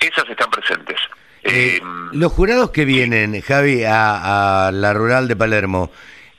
esas 0.00 0.28
están 0.28 0.50
presentes. 0.50 0.98
Eh, 1.44 1.80
los 2.12 2.32
jurados 2.32 2.70
que 2.70 2.84
vienen, 2.84 3.40
Javi, 3.42 3.84
a, 3.84 4.66
a 4.66 4.72
la 4.72 4.92
rural 4.94 5.28
de 5.28 5.36
Palermo, 5.36 5.92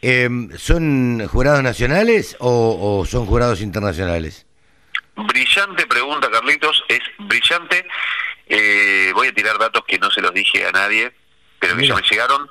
eh, 0.08 0.30
¿Son 0.58 1.28
jurados 1.28 1.64
nacionales 1.64 2.38
o, 2.40 3.04
son 3.10 3.26
jurados 3.26 3.60
internacionales? 3.62 4.46
Brillante 5.16 5.88
pregunta, 5.88 6.30
Carlitos. 6.30 6.84
Es 6.88 7.00
brillante. 7.18 7.88
Eh, 8.46 9.12
voy 9.16 9.30
a 9.30 9.34
tirar 9.34 9.58
datos 9.58 9.84
que 9.88 9.98
no 9.98 10.12
se 10.12 10.22
los 10.22 10.32
dije 10.32 10.68
a 10.68 10.72
nadie, 10.72 11.12
pero 11.58 11.76
que 11.76 11.88
ya 11.88 11.96
me 11.96 12.04
llegaron. 12.04 12.48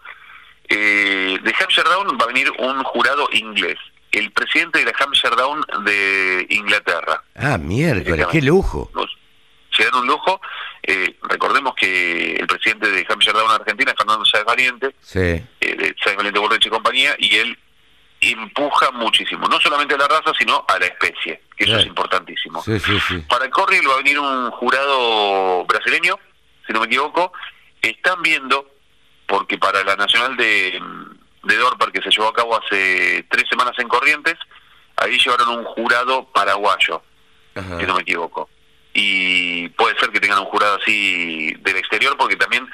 Eh, 0.69 1.39
de 1.41 1.55
Hampshire 1.61 1.89
Down 1.89 2.19
va 2.21 2.25
a 2.25 2.29
venir 2.29 2.51
un 2.59 2.83
jurado 2.83 3.29
inglés. 3.33 3.79
El 4.11 4.33
presidente 4.33 4.81
de 4.81 4.87
la 4.87 4.93
Hampshire 4.99 5.37
Down 5.37 5.65
de 5.85 6.47
Inglaterra. 6.51 7.23
Ah, 7.37 7.56
miércoles, 7.59 8.27
qué 8.33 8.43
lujo. 8.43 8.91
Se 9.77 9.85
dan 9.85 9.95
un 9.95 10.06
lujo. 10.09 10.41
Eh, 10.83 11.17
recordemos 11.23 11.75
que 11.77 12.35
el 12.35 12.47
presidente 12.49 12.91
de 12.91 13.06
Hampshire 13.09 13.39
Down 13.39 13.51
Argentina 13.53 13.95
Fernando 13.97 14.25
Valiente, 14.55 14.95
sí. 15.01 15.19
eh, 15.19 15.45
de 15.61 15.95
Sáez 16.03 16.17
Valiente 16.17 16.39
Borreche 16.39 16.69
y 16.69 16.71
compañía, 16.71 17.15
y 17.19 17.37
él 17.37 17.59
empuja 18.21 18.91
muchísimo, 18.93 19.49
no 19.49 19.61
solamente 19.61 19.95
a 19.95 19.99
la 19.99 20.09
raza, 20.09 20.33
sino 20.39 20.65
a 20.69 20.79
la 20.79 20.87
especie, 20.87 21.43
que 21.56 21.65
eso 21.65 21.79
es 21.79 21.87
importantísimo. 21.87 22.62
Sí, 22.62 22.79
Para 23.29 23.45
el 23.45 23.51
Corriel 23.51 23.89
va 23.89 23.95
a 23.95 23.99
venir 23.99 24.19
un 24.19 24.51
jurado 24.53 25.65
brasileño, 25.67 26.19
si 26.67 26.73
no 26.73 26.81
me 26.81 26.87
equivoco. 26.87 27.33
Están 27.83 28.23
viendo, 28.23 28.71
porque 29.27 29.59
para 29.59 29.85
la 29.85 29.97
Nacional 29.97 30.37
de, 30.37 30.81
de 31.43 31.56
Dorper, 31.56 31.93
que 31.93 32.01
se 32.01 32.11
llevó 32.11 32.29
a 32.29 32.33
cabo 32.33 32.59
hace 32.59 33.27
tres 33.29 33.45
semanas 33.51 33.75
en 33.79 33.89
Corrientes, 33.89 34.37
ahí 34.97 35.19
llevaron 35.19 35.49
un 35.59 35.65
jurado 35.65 36.25
paraguayo, 36.33 37.03
si 37.55 37.87
no 37.87 37.94
me 37.94 38.03
equivoco 38.03 38.49
y 38.94 39.69
puede 39.70 39.99
ser 39.99 40.11
que 40.11 40.20
tengan 40.20 40.39
un 40.39 40.44
jurado 40.46 40.79
así 40.81 41.53
del 41.61 41.77
exterior 41.77 42.17
porque 42.17 42.37
también 42.37 42.67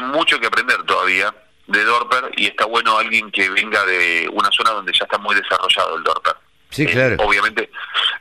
mucho 0.00 0.38
que 0.38 0.46
aprender 0.46 0.82
todavía 0.84 1.34
de 1.66 1.84
Dorper 1.84 2.32
y 2.36 2.46
está 2.46 2.64
bueno 2.64 2.96
alguien 2.96 3.30
que 3.30 3.48
venga 3.50 3.84
de 3.84 4.28
una 4.32 4.50
zona 4.52 4.70
donde 4.70 4.92
ya 4.92 5.04
está 5.04 5.18
muy 5.18 5.34
desarrollado 5.34 5.96
el 5.96 6.04
Dorper. 6.04 6.36
Sí, 6.70 6.82
eh, 6.82 6.86
claro. 6.86 7.16
obviamente, 7.20 7.70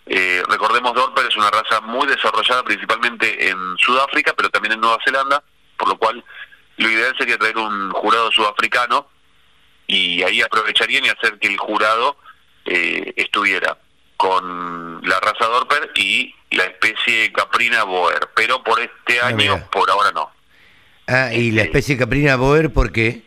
eh, 0.05 0.43
recordemos, 0.47 0.93
Dorper 0.93 1.25
es 1.27 1.35
una 1.35 1.49
raza 1.49 1.81
muy 1.81 2.07
desarrollada 2.07 2.63
principalmente 2.63 3.49
en 3.49 3.77
Sudáfrica, 3.77 4.33
pero 4.35 4.49
también 4.49 4.73
en 4.73 4.81
Nueva 4.81 4.97
Zelanda, 5.03 5.43
por 5.77 5.89
lo 5.89 5.97
cual 5.97 6.23
lo 6.77 6.89
ideal 6.89 7.15
sería 7.17 7.37
traer 7.37 7.57
un 7.57 7.91
jurado 7.91 8.31
sudafricano 8.31 9.07
y 9.87 10.23
ahí 10.23 10.41
aprovecharían 10.41 11.05
y 11.05 11.09
hacer 11.09 11.39
que 11.39 11.47
el 11.47 11.57
jurado 11.57 12.17
eh, 12.65 13.13
estuviera 13.15 13.77
con 14.17 15.01
la 15.07 15.19
raza 15.19 15.45
Dorper 15.45 15.91
y 15.95 16.33
la 16.51 16.63
especie 16.63 17.31
caprina 17.31 17.83
boer, 17.83 18.29
pero 18.35 18.63
por 18.63 18.79
este 18.79 19.19
ah, 19.19 19.27
año, 19.27 19.67
por 19.71 19.89
ahora 19.89 20.11
no. 20.11 20.34
Ah, 21.07 21.33
¿y 21.33 21.51
la 21.51 21.63
este, 21.63 21.79
especie 21.79 21.97
caprina 21.97 22.35
boer 22.35 22.73
por 22.73 22.91
qué? 22.91 23.23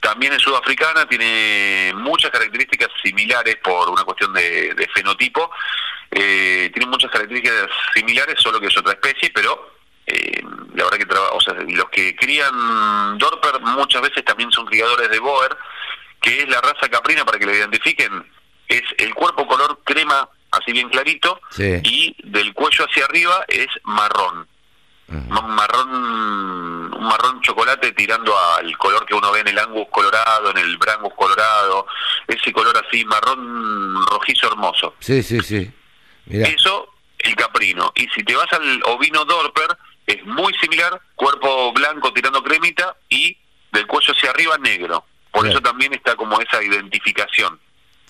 También 0.00 0.32
es 0.32 0.42
sudafricana, 0.42 1.06
tiene 1.06 1.92
muchas 1.96 2.30
características 2.30 2.88
similares 3.02 3.56
por 3.62 3.88
una 3.88 4.04
cuestión 4.04 4.32
de, 4.32 4.88
fenotipo. 4.94 5.50
Eh, 6.10 6.70
tiene 6.72 6.90
muchas 6.90 7.10
características 7.10 7.68
similares, 7.94 8.36
solo 8.38 8.60
que 8.60 8.66
es 8.66 8.76
otra 8.76 8.92
especie, 8.92 9.30
pero 9.34 9.74
eh, 10.06 10.42
la 10.74 10.84
verdad 10.84 10.98
que 10.98 11.14
o 11.32 11.40
sea, 11.40 11.54
los 11.54 11.88
que 11.90 12.14
crían 12.16 13.16
Dorper 13.18 13.60
muchas 13.60 14.02
veces 14.02 14.24
también 14.24 14.52
son 14.52 14.66
criadores 14.66 15.08
de 15.08 15.18
Boer, 15.18 15.56
que 16.20 16.40
es 16.40 16.48
la 16.48 16.60
raza 16.60 16.88
caprina, 16.90 17.24
para 17.24 17.38
que 17.38 17.46
lo 17.46 17.54
identifiquen, 17.54 18.30
es 18.68 18.82
el 18.98 19.14
cuerpo 19.14 19.46
color 19.46 19.80
crema 19.84 20.28
así 20.50 20.72
bien 20.72 20.88
clarito, 20.88 21.40
y 21.58 22.14
del 22.24 22.52
cuello 22.54 22.84
hacia 22.84 23.04
arriba 23.04 23.44
es 23.48 23.68
marrón. 23.84 24.46
Marrón 25.08 26.83
un 27.04 27.08
marrón 27.10 27.40
chocolate 27.42 27.92
tirando 27.92 28.36
al 28.38 28.76
color 28.78 29.04
que 29.06 29.14
uno 29.14 29.30
ve 29.30 29.40
en 29.40 29.48
el 29.48 29.58
angus 29.58 29.86
colorado, 29.90 30.50
en 30.50 30.58
el 30.58 30.76
brangus 30.78 31.12
colorado, 31.14 31.86
ese 32.26 32.52
color 32.52 32.74
así 32.86 33.04
marrón 33.04 33.94
rojizo 34.06 34.48
hermoso. 34.48 34.94
Sí, 35.00 35.22
sí, 35.22 35.38
sí. 35.40 35.70
Eso 36.30 36.88
el 37.18 37.36
caprino. 37.36 37.92
Y 37.94 38.08
si 38.08 38.22
te 38.24 38.34
vas 38.34 38.52
al 38.52 38.82
ovino 38.86 39.24
dorper, 39.24 39.76
es 40.06 40.24
muy 40.26 40.52
similar, 40.54 41.00
cuerpo 41.14 41.72
blanco 41.72 42.12
tirando 42.12 42.42
cremita 42.42 42.96
y 43.08 43.36
del 43.72 43.86
cuello 43.86 44.12
hacia 44.12 44.30
arriba 44.30 44.56
negro. 44.58 45.04
Por 45.30 45.46
eso 45.48 45.60
también 45.60 45.92
está 45.92 46.14
como 46.16 46.40
esa 46.40 46.62
identificación. 46.62 47.58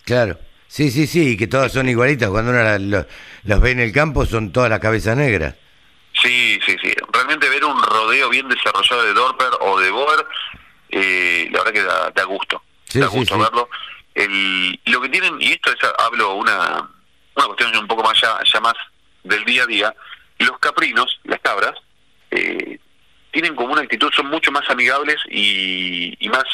Claro. 0.05 0.39
Sí, 0.67 0.91
sí, 0.91 1.07
sí, 1.07 1.31
y 1.31 1.37
que 1.37 1.47
todas 1.47 1.73
son 1.73 1.89
igualitas. 1.89 2.29
Cuando 2.31 2.51
uno 2.51 2.63
la- 2.63 2.79
lo- 2.79 3.07
los 3.45 3.61
ve 3.61 3.71
en 3.71 3.81
el 3.81 3.93
campo 3.93 4.27
son 4.27 4.53
todas 4.53 4.69
las 4.69 4.81
cabezas 4.81 5.17
negras. 5.17 5.55
Sí, 6.23 6.59
sí, 6.65 6.77
sí. 6.83 6.93
Realmente 7.13 7.49
ver 7.49 7.65
un 7.65 7.83
rodeo 7.83 8.29
bien 8.29 8.49
desarrollado 8.49 9.03
de 9.05 9.13
Dorper 9.15 9.51
o 9.61 9.79
de 9.81 9.91
Boer, 9.91 10.27
eh, 10.91 11.49
la 11.51 11.59
verdad 11.59 11.73
que 11.73 11.83
da, 11.83 12.11
da 12.11 12.25
gusto. 12.25 12.63
Sí, 12.85 13.01
da 13.01 13.07
gusto 13.07 13.35
sí. 13.35 13.41
verlo. 13.41 13.69
El, 14.15 14.81
lo 14.87 15.01
que 15.01 15.09
tienen, 15.09 15.41
y 15.41 15.53
esto 15.53 15.73
es, 15.73 15.79
hablo 15.99 16.35
una, 16.35 16.89
una 17.37 17.47
cuestión 17.47 17.77
un 17.77 17.89
poco 17.89 18.05
más 18.05 18.21
ya, 18.21 18.39
ya 18.53 18.61
más 18.61 18.75
del 19.25 19.45
día 19.45 19.65
a 19.65 19.67
día, 19.67 19.95
los 20.39 20.59
caprinos, 20.59 21.19
las 21.25 21.41
cabras, 21.41 21.75
eh, 22.31 22.79
tienen 23.33 23.57
como 23.57 23.73
una 23.73 23.83
actitud, 23.83 24.11
son 24.15 24.27
mucho 24.27 24.53
más 24.53 24.69
amigables 24.71 25.17
y, 25.29 26.15
y 26.25 26.29
más, 26.29 26.45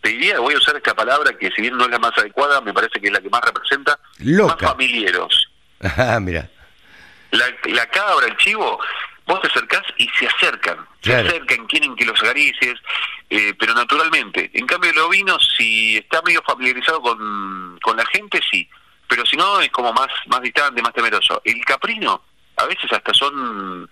te 0.00 0.10
diría, 0.10 0.38
voy 0.38 0.54
a 0.54 0.58
usar 0.58 0.76
esta 0.76 0.94
palabra 0.94 1.36
que 1.36 1.50
si 1.50 1.62
bien 1.62 1.76
no 1.76 1.84
es 1.84 1.90
la 1.90 1.98
más 1.98 2.16
adecuada, 2.16 2.60
me 2.60 2.72
parece 2.72 3.00
que 3.00 3.08
es 3.08 3.12
la 3.12 3.20
que 3.20 3.30
más 3.30 3.40
representa, 3.42 3.98
Loca. 4.18 4.54
más 4.54 4.70
familiares. 4.72 5.48
Ah, 5.98 6.18
mira. 6.18 6.48
La, 7.36 7.46
la 7.72 7.86
cabra, 7.86 8.26
el 8.26 8.36
chivo, 8.36 8.78
vos 9.26 9.40
te 9.40 9.48
acercás 9.48 9.82
y 9.98 10.08
se 10.18 10.26
acercan. 10.26 10.86
Claro. 11.00 11.28
Se 11.28 11.36
acercan, 11.36 11.66
quieren 11.66 11.94
que 11.96 12.04
los 12.04 12.18
acaricies, 12.22 12.74
eh, 13.30 13.52
pero 13.58 13.74
naturalmente. 13.74 14.50
En 14.54 14.66
cambio, 14.66 14.90
el 14.90 14.98
ovino, 14.98 15.38
si 15.40 15.96
está 15.98 16.22
medio 16.22 16.42
familiarizado 16.42 17.00
con, 17.02 17.78
con 17.82 17.96
la 17.96 18.04
gente, 18.06 18.40
sí. 18.50 18.68
Pero 19.08 19.24
si 19.26 19.36
no, 19.36 19.60
es 19.60 19.70
como 19.70 19.92
más, 19.92 20.08
más 20.26 20.40
distante, 20.42 20.80
más 20.82 20.92
temeroso. 20.94 21.40
El 21.44 21.62
caprino, 21.64 22.22
a 22.56 22.64
veces 22.66 22.90
hasta 22.92 23.12
son 23.14 23.88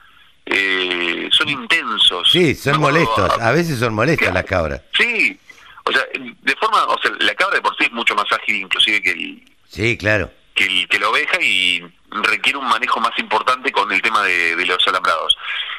eh, 0.47 1.29
son 1.31 1.49
intensos. 1.49 2.31
Sí, 2.31 2.55
son 2.55 2.81
molestos. 2.81 3.31
a- 3.39 3.49
A 3.49 3.53
veces 3.53 3.79
son 3.79 3.95
molestas 3.95 4.29
Claro. 4.31 4.35
las 4.35 4.45
cabras. 4.45 4.83
Sí, 4.97 5.39
o 5.85 5.93
sea, 5.93 6.03
de 6.15 6.57
forma, 6.57 6.85
o 6.85 6.99
sea, 7.01 7.11
la 7.21 7.35
cabra 7.35 7.57
de 7.57 7.63
por 7.63 7.77
sí 7.77 7.85
es 7.85 7.93
mucho 7.93 8.15
más 8.15 8.31
ágil 8.33 8.57
inclusive 8.57 9.03
que 9.03 9.11
el, 9.11 9.43
Sí, 9.69 9.97
claro. 9.97 10.31
Que, 10.55 10.65
el- 10.65 10.89
que 10.89 10.99
la 10.99 11.09
oveja 11.09 11.41
y 11.41 11.83
requiere 12.11 12.59
un 12.59 12.69
manejo 12.69 13.01
más 13.01 13.17
importante 13.19 13.71
con 13.73 13.91
el 13.93 14.03
tema 14.03 14.23
de, 14.23 14.57
de 14.57 14.67
los 14.67 14.87
alambrados. 14.87 15.37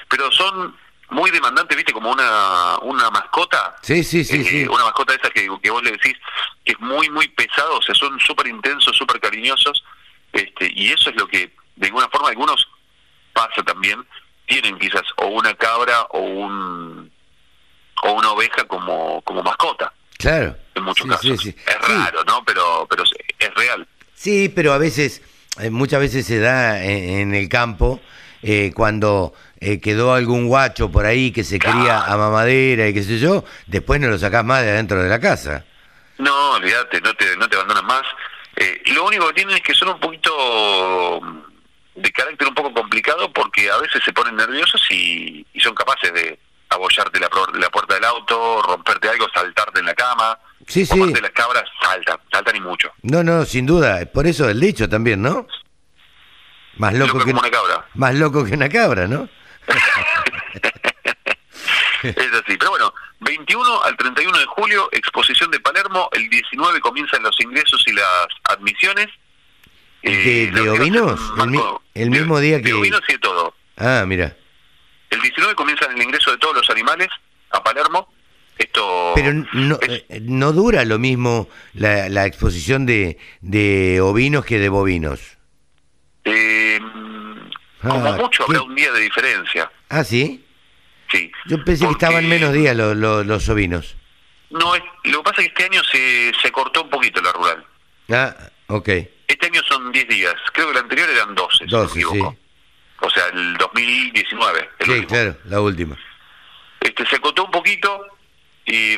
Pero 0.10 0.32
son 0.32 0.75
muy 1.10 1.30
demandantes, 1.32 1.75
viste, 1.77 1.94
como 1.94 2.10
una, 2.12 2.77
una 2.82 3.10
mascota. 3.12 3.75
Sí, 3.82 4.03
sí, 4.03 4.24
sí, 4.24 4.42
eh, 4.42 4.44
sí. 4.44 4.68
Una 4.68 4.86
mascota 4.86 5.13
esa 5.13 5.30
que, 5.30 5.48
que 5.62 5.70
vos 5.70 5.84
le 5.84 5.92
decís 5.92 6.15
que 6.65 6.72
es 6.72 6.80
muy, 6.80 7.10
muy 7.10 7.27
pesado, 7.27 7.77
o 7.77 7.82
sea, 7.82 7.94
son 7.94 8.20
súper 8.20 8.48
intensos, 8.48 8.96
súper 8.96 9.20
cariñosos. 9.20 9.84
Este, 10.32 10.72
y 10.74 10.92
eso 10.92 11.10
es 11.12 11.15
lo 11.15 11.27
que, 11.27 11.53
de 11.75 11.88
alguna 11.88 12.08
forma, 12.10 12.30
algunos 12.30 12.68
pasa 13.34 13.62
también, 13.63 14.03
tienen 14.48 14.77
quizás 14.80 15.03
o 15.18 15.27
una 15.27 15.53
cabra 15.56 16.01
o 16.12 16.20
un 16.20 17.12
o 18.06 18.12
una 18.13 18.32
oveja 18.32 18.63
como, 18.65 19.22
como 19.22 19.42
mascota, 19.44 19.94
Claro. 20.18 20.56
en 20.75 20.84
muchos 20.84 21.06
Sí, 21.06 21.10
casos. 21.10 21.42
sí, 21.42 21.51
sí. 21.51 21.56
Es 21.65 21.88
raro, 21.88 22.24
¿no? 22.25 22.44
Pero, 22.44 22.86
pero 22.89 23.03
es 23.03 23.53
real. 23.56 23.88
Sí, 24.24 24.48
pero 24.48 24.72
a 24.72 24.77
veces, 24.77 25.22
eh, 25.60 25.70
muchas 25.70 26.00
veces 26.00 26.25
se 26.25 26.39
da 26.39 26.82
en, 26.82 27.10
en 27.10 27.36
el 27.36 27.50
campo 27.50 28.00
eh, 28.42 28.72
cuando 28.74 29.34
eh, 29.60 29.82
quedó 29.82 30.13
algún 30.13 30.48
guacho 30.48 30.89
por 30.89 31.06
ahí 31.06 31.34
que 31.34 31.44
se 31.44 31.60
cría 31.60 32.06
a 32.06 32.15
mamadera 32.15 32.88
y 32.88 32.94
qué 32.94 33.03
sé 33.03 33.20
yo, 33.20 33.44
después 33.68 34.00
no 34.00 34.08
lo 34.08 34.18
sacás 34.18 34.46
más 34.46 34.63
de 34.63 34.70
adentro 34.70 35.03
de 35.03 35.10
la 35.10 35.20
casa. 35.20 35.65
No, 36.20 36.51
olvídate, 36.51 37.01
no 37.01 37.13
te, 37.15 37.36
no 37.36 37.50
te 37.50 37.58
abandonan 37.58 37.86
más. 37.86 38.03
Eh, 38.56 38.82
lo 38.94 39.08
único 39.08 39.27
que 39.27 39.34
tienen 39.34 39.58
es 39.58 39.62
que 39.62 39.74
son 39.74 39.89
un 39.89 40.00
poquito 40.00 41.20
mm, 41.22 42.00
de 42.01 42.12
carácter 42.13 42.48
un 42.48 42.56
poco 42.56 42.74
complicado 42.74 43.30
porque 43.34 43.70
a 43.70 43.77
veces 43.80 44.01
se 44.06 44.13
ponen 44.13 44.38
nerviosos 44.38 44.82
y, 44.89 45.46
y 45.51 45.60
son 45.60 45.75
capaces 45.75 46.13
de 46.13 46.39
abollarte 46.70 47.20
la, 47.20 47.30
la 47.56 47.70
puerta 47.70 47.96
del 47.96 48.06
auto, 48.06 48.62
romperte 48.62 49.10
algo, 49.10 49.27
saltarte 49.34 49.82
en 49.82 49.86
la 49.86 49.94
cama. 49.94 50.39
Sí, 50.67 50.86
sí. 50.86 51.00
de 51.13 51.22
las 51.22 51.32
cabras 51.32 51.63
saltan, 51.82 52.17
saltan 52.32 52.55
y 52.55 52.62
mucho. 52.62 52.91
No, 53.01 53.24
no, 53.24 53.46
sin 53.46 53.65
duda. 53.65 54.05
Por 54.12 54.25
eso 54.27 54.50
el 54.50 54.60
dicho 54.60 54.88
también, 54.89 55.22
¿no? 55.22 55.46
Más 56.77 56.93
loco, 56.93 57.13
Loco 57.13 57.25
que 57.25 57.32
como 57.32 57.39
una 57.41 57.51
cabra. 57.51 57.86
más 57.96 58.15
loco 58.15 58.43
que 58.46 58.53
una 58.53 58.70
cabra, 58.70 59.08
¿no? 59.08 59.29
Es 62.03 62.17
así. 62.17 62.58
Pero 62.58 62.72
bueno, 62.72 62.93
21 63.22 63.84
al 63.84 63.96
31 63.96 64.38
de 64.38 64.46
julio, 64.46 64.89
exposición 64.91 65.50
de 65.51 65.60
Palermo. 65.62 66.10
El 66.12 66.29
19 66.29 66.82
comienzan 66.82 67.24
los 67.24 67.39
ingresos 67.39 67.82
y 67.88 67.93
las 67.93 68.27
admisiones. 68.50 69.08
¿De- 70.01 70.43
Eh, 70.43 70.51
de 70.51 70.63
que 70.63 70.70
ovinos? 70.70 71.20
El 71.38 71.48
mi- 71.48 71.58
marco- 71.58 71.82
el 71.93 72.10
de- 72.10 72.20
mismo 72.20 72.39
día 72.39 72.58
que- 72.58 72.63
De 72.70 72.74
ovinos 72.74 73.01
y 73.08 73.13
de 73.13 73.20
todo. 73.20 73.55
Ah, 73.77 74.03
mira. 74.05 74.36
El 75.12 75.22
19 75.22 75.55
comienza 75.55 75.86
el 75.86 76.01
ingreso 76.01 76.32
de 76.32 76.38
todos 76.39 76.55
los 76.55 76.70
animales 76.70 77.08
a 77.51 77.63
Palermo. 77.63 78.12
Esto 78.58 79.14
Pero 79.16 79.34
no, 79.54 79.80
es- 79.82 80.06
eh, 80.10 80.20
no 80.22 80.52
dura 80.52 80.86
lo 80.86 81.00
mismo 81.00 81.50
la, 81.74 82.10
la 82.10 82.26
exposición 82.26 82.86
de, 82.86 83.18
de 83.42 84.00
ovinos 84.02 84.46
que 84.46 84.60
de 84.60 84.70
bovinos. 84.70 85.38
eh, 86.26 86.80
como 87.82 88.06
Ah, 88.08 88.16
mucho 88.18 88.46
¿qué? 88.46 88.54
habrá 88.54 88.62
un 88.64 88.76
día 88.76 88.92
de 88.94 89.02
diferencia. 89.02 89.70
Ah, 89.90 90.04
¿sí? 90.04 90.46
Sí. 91.12 91.32
Yo 91.48 91.64
pensé 91.64 91.86
Porque- 91.86 92.00
que 92.00 92.06
estaban 92.06 92.30
menos 92.30 92.54
días 92.54 92.76
los, 92.76 92.96
los, 92.96 93.26
los 93.26 93.50
ovinos. 93.50 93.96
No, 94.50 94.76
es, 94.76 94.84
lo 95.06 95.18
que 95.24 95.32
pasa 95.32 95.42
es 95.42 95.48
que 95.48 95.54
este 95.64 95.64
año 95.66 95.84
se, 95.84 96.32
se 96.42 96.52
cortó 96.52 96.84
un 96.84 96.90
poquito 96.90 97.22
la 97.22 97.32
rural. 97.34 97.66
Ah, 98.10 98.36
ok. 98.68 98.88
Este 99.28 99.48
año 99.48 99.62
son 99.68 99.92
10 99.92 100.08
días. 100.08 100.36
Creo 100.54 100.68
que 100.68 100.72
el 100.74 100.78
anterior 100.78 101.10
eran 101.10 101.34
12, 101.36 101.58
si 101.58 101.64
no 101.66 101.78
me 101.80 101.84
12, 101.84 102.00
equivoco. 102.00 102.32
sí. 102.32 102.38
O 103.06 103.10
sea, 103.10 103.24
el 103.34 103.58
2019. 103.58 104.70
El 104.80 104.86
Sí, 104.86 104.92
último. 104.92 105.08
claro, 105.10 105.38
la 105.46 105.60
última. 105.62 105.98
este 106.82 107.06
se 107.08 107.16
acotó 107.18 107.46
un 107.46 107.52
poquito 107.52 108.06
y, 108.65 108.96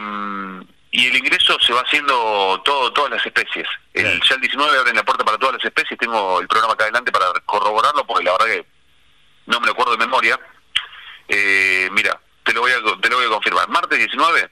y 0.91 1.07
el 1.07 1.15
ingreso 1.17 1.57
se 1.59 1.73
va 1.73 1.81
haciendo 1.81 2.61
todo 2.63 2.91
todas 2.93 3.11
las 3.11 3.25
especies. 3.25 3.67
El. 3.93 4.21
Ya 4.21 4.35
el 4.35 4.41
19 4.41 4.77
abren 4.79 4.95
la 4.95 5.03
puerta 5.03 5.23
para 5.25 5.37
todas 5.37 5.55
las 5.55 5.65
especies, 5.65 5.99
tengo 5.99 6.39
el 6.41 6.47
programa 6.47 6.73
acá 6.73 6.83
adelante 6.85 7.11
para 7.11 7.25
corroborarlo 7.45 8.05
porque 8.05 8.23
la 8.23 8.31
verdad 8.33 8.45
que 8.47 8.65
no 9.47 9.59
me 9.59 9.67
lo 9.67 9.73
acuerdo 9.73 9.91
de 9.93 9.97
memoria. 9.97 10.39
Eh, 11.27 11.89
mira, 11.91 12.19
te 12.43 12.53
lo 12.53 12.61
voy 12.61 12.71
a 12.71 12.75
te 13.01 13.09
lo 13.09 13.17
voy 13.17 13.25
a 13.25 13.29
confirmar. 13.29 13.67
Martes 13.69 13.97
19, 13.97 14.49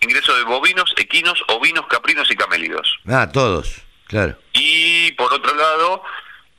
ingreso 0.00 0.36
de 0.36 0.42
bovinos, 0.44 0.92
equinos, 0.96 1.42
ovinos, 1.48 1.86
caprinos 1.88 2.30
y 2.30 2.36
camélidos. 2.36 2.98
Ah, 3.08 3.30
todos, 3.32 3.76
claro, 4.08 4.36
Y 4.52 5.12
por 5.12 5.32
otro 5.32 5.54
lado, 5.54 6.02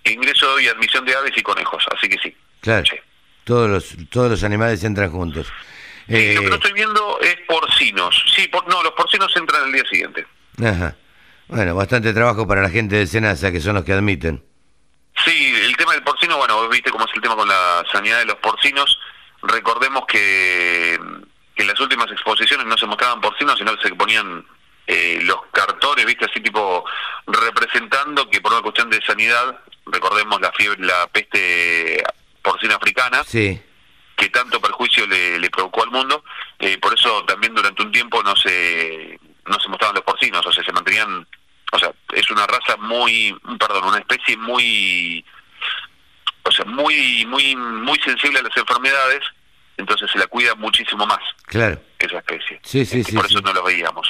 ingreso 0.05 0.59
y 0.59 0.67
admisión 0.67 1.05
de 1.05 1.15
aves 1.15 1.33
y 1.35 1.43
conejos, 1.43 1.83
así 1.95 2.07
que 2.09 2.17
sí. 2.19 2.35
claro. 2.61 2.85
Sí. 2.89 2.97
Todos 3.43 3.69
los, 3.69 4.09
todos 4.09 4.31
los 4.31 4.43
animales 4.45 4.81
entran 4.85 5.11
juntos. 5.11 5.47
Eh, 6.07 6.33
lo 6.35 6.41
que 6.41 6.49
no 6.49 6.55
estoy 6.55 6.73
viendo 6.73 7.19
es 7.21 7.35
porcinos. 7.47 8.23
Sí, 8.35 8.47
por, 8.47 8.67
no, 8.67 8.83
los 8.83 8.91
porcinos 8.93 9.35
entran 9.35 9.63
el 9.67 9.73
día 9.73 9.83
siguiente. 9.89 10.25
ajá. 10.63 10.95
Bueno, 11.47 11.75
bastante 11.75 12.13
trabajo 12.13 12.47
para 12.47 12.61
la 12.61 12.69
gente 12.69 12.95
de 12.95 13.05
Senasa, 13.05 13.51
que 13.51 13.59
son 13.59 13.75
los 13.75 13.83
que 13.83 13.93
admiten. 13.93 14.43
Sí, 15.23 15.53
el 15.63 15.75
tema 15.77 15.93
del 15.93 16.03
porcino, 16.03 16.37
bueno, 16.37 16.55
vos 16.55 16.69
viste 16.69 16.89
cómo 16.89 17.05
es 17.05 17.11
el 17.13 17.21
tema 17.21 17.35
con 17.35 17.47
la 17.47 17.83
sanidad 17.91 18.19
de 18.19 18.25
los 18.25 18.37
porcinos. 18.37 18.97
Recordemos 19.43 20.05
que, 20.07 20.99
que 21.55 21.61
en 21.61 21.67
las 21.67 21.79
últimas 21.79 22.09
exposiciones 22.11 22.65
no 22.65 22.77
se 22.77 22.87
mostraban 22.87 23.21
porcinos, 23.21 23.57
sino 23.57 23.75
que 23.75 23.87
se 23.87 23.93
ponían 23.93 24.45
eh, 24.87 25.19
los 25.23 25.37
cartones, 25.51 26.05
viste, 26.05 26.25
así 26.25 26.39
tipo 26.41 26.83
representando 27.27 28.29
que 28.29 28.41
por 28.41 28.53
una 28.53 28.61
cuestión 28.61 28.89
de 28.89 29.01
sanidad, 29.05 29.59
recordemos 29.85 30.41
la 30.41 30.51
fiebre, 30.53 30.83
la 30.83 31.07
peste 31.07 32.03
porcina 32.41 32.75
africana, 32.75 33.23
Sí, 33.25 33.61
que 34.15 34.29
tanto 34.29 34.61
perjuicio 34.61 35.05
le, 35.07 35.39
le 35.39 35.49
provocó 35.49 35.83
al 35.83 35.91
mundo, 35.91 36.23
eh, 36.59 36.77
por 36.77 36.93
eso 36.97 37.23
también 37.25 37.53
durante 37.53 37.81
un 37.81 37.91
tiempo 37.91 38.21
no 38.23 38.35
se 38.35 39.19
no 39.45 39.59
se 39.59 39.67
mostraban 39.67 39.95
los 39.95 40.03
porcinos, 40.05 40.45
o 40.45 40.51
sea, 40.53 40.63
se 40.63 40.71
mantenían, 40.71 41.27
o 41.73 41.79
sea, 41.79 41.91
es 42.13 42.29
una 42.31 42.47
raza 42.47 42.77
muy, 42.77 43.35
perdón, 43.59 43.85
una 43.85 43.97
especie 43.99 44.37
muy, 44.37 45.23
o 46.43 46.51
sea, 46.51 46.65
muy 46.65 47.25
muy 47.25 47.55
muy 47.55 47.99
sensible 47.99 48.39
a 48.39 48.43
las 48.43 48.55
enfermedades, 48.55 49.21
entonces 49.77 50.09
se 50.11 50.19
la 50.19 50.27
cuida 50.27 50.55
muchísimo 50.55 51.05
más 51.05 51.19
claro. 51.45 51.81
esa 51.99 52.17
especie. 52.19 52.59
Sí, 52.63 52.85
sí, 52.85 52.99
Y 52.99 53.03
sí, 53.03 53.15
por 53.15 53.27
sí. 53.27 53.33
eso 53.33 53.41
no 53.41 53.53
lo 53.53 53.63
veíamos. 53.63 54.07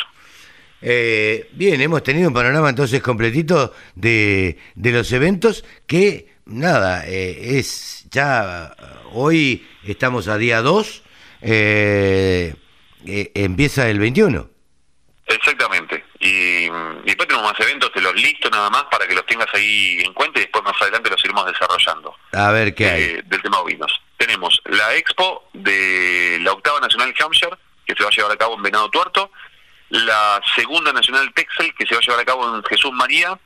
Eh, 0.85 1.49
bien, 1.53 1.79
hemos 1.79 2.03
tenido 2.03 2.27
un 2.27 2.33
panorama 2.33 2.69
entonces 2.69 3.01
completito 3.01 3.73
de, 3.95 4.59
de 4.75 4.91
los 4.91 5.09
eventos 5.13 5.63
que, 5.87 6.32
nada, 6.45 7.05
eh, 7.07 7.57
es 7.59 8.05
ya 8.11 8.75
hoy 9.11 9.67
estamos 9.83 10.27
a 10.27 10.37
día 10.37 10.61
2, 10.61 11.03
eh, 11.41 12.53
eh, 13.05 13.31
empieza 13.35 13.89
el 13.89 13.99
21. 13.99 14.49
Exactamente. 15.25 16.03
Y, 16.19 16.65
y 16.65 16.69
después 17.05 17.27
tenemos 17.27 17.51
más 17.51 17.59
eventos, 17.59 17.91
te 17.91 18.01
los 18.01 18.13
listo 18.15 18.49
nada 18.49 18.69
más 18.69 18.83
para 18.91 19.07
que 19.07 19.15
los 19.15 19.25
tengas 19.25 19.47
ahí 19.53 19.97
en 20.05 20.13
cuenta 20.13 20.39
y 20.39 20.43
después 20.43 20.63
más 20.63 20.79
adelante 20.81 21.09
los 21.09 21.23
iremos 21.23 21.45
desarrollando. 21.45 22.15
A 22.33 22.51
ver 22.51 22.75
qué 22.75 22.89
hay. 22.89 23.03
eh, 23.03 23.23
del 23.25 23.41
tema 23.41 23.59
ovinos. 23.59 24.01
Tenemos 24.17 24.61
la 24.65 24.95
expo 24.95 25.43
de 25.53 26.39
la 26.41 26.51
octava 26.51 26.79
nacional 26.79 27.13
Hampshire, 27.19 27.55
que 27.85 27.95
se 27.95 28.03
va 28.03 28.09
a 28.09 28.13
llevar 28.15 28.31
a 28.31 28.37
cabo 28.37 28.55
en 28.55 28.63
Venado 28.63 28.89
Tuerto, 28.89 29.31
la 29.89 30.41
segunda 30.55 30.91
nacional 30.93 31.33
Texel, 31.33 31.73
que 31.77 31.85
se 31.85 31.95
va 31.95 31.99
a 31.99 32.03
llevar 32.03 32.19
a 32.21 32.25
cabo 32.25 32.55
en 32.55 32.63
Jesús 32.63 32.91
María, 32.93 33.37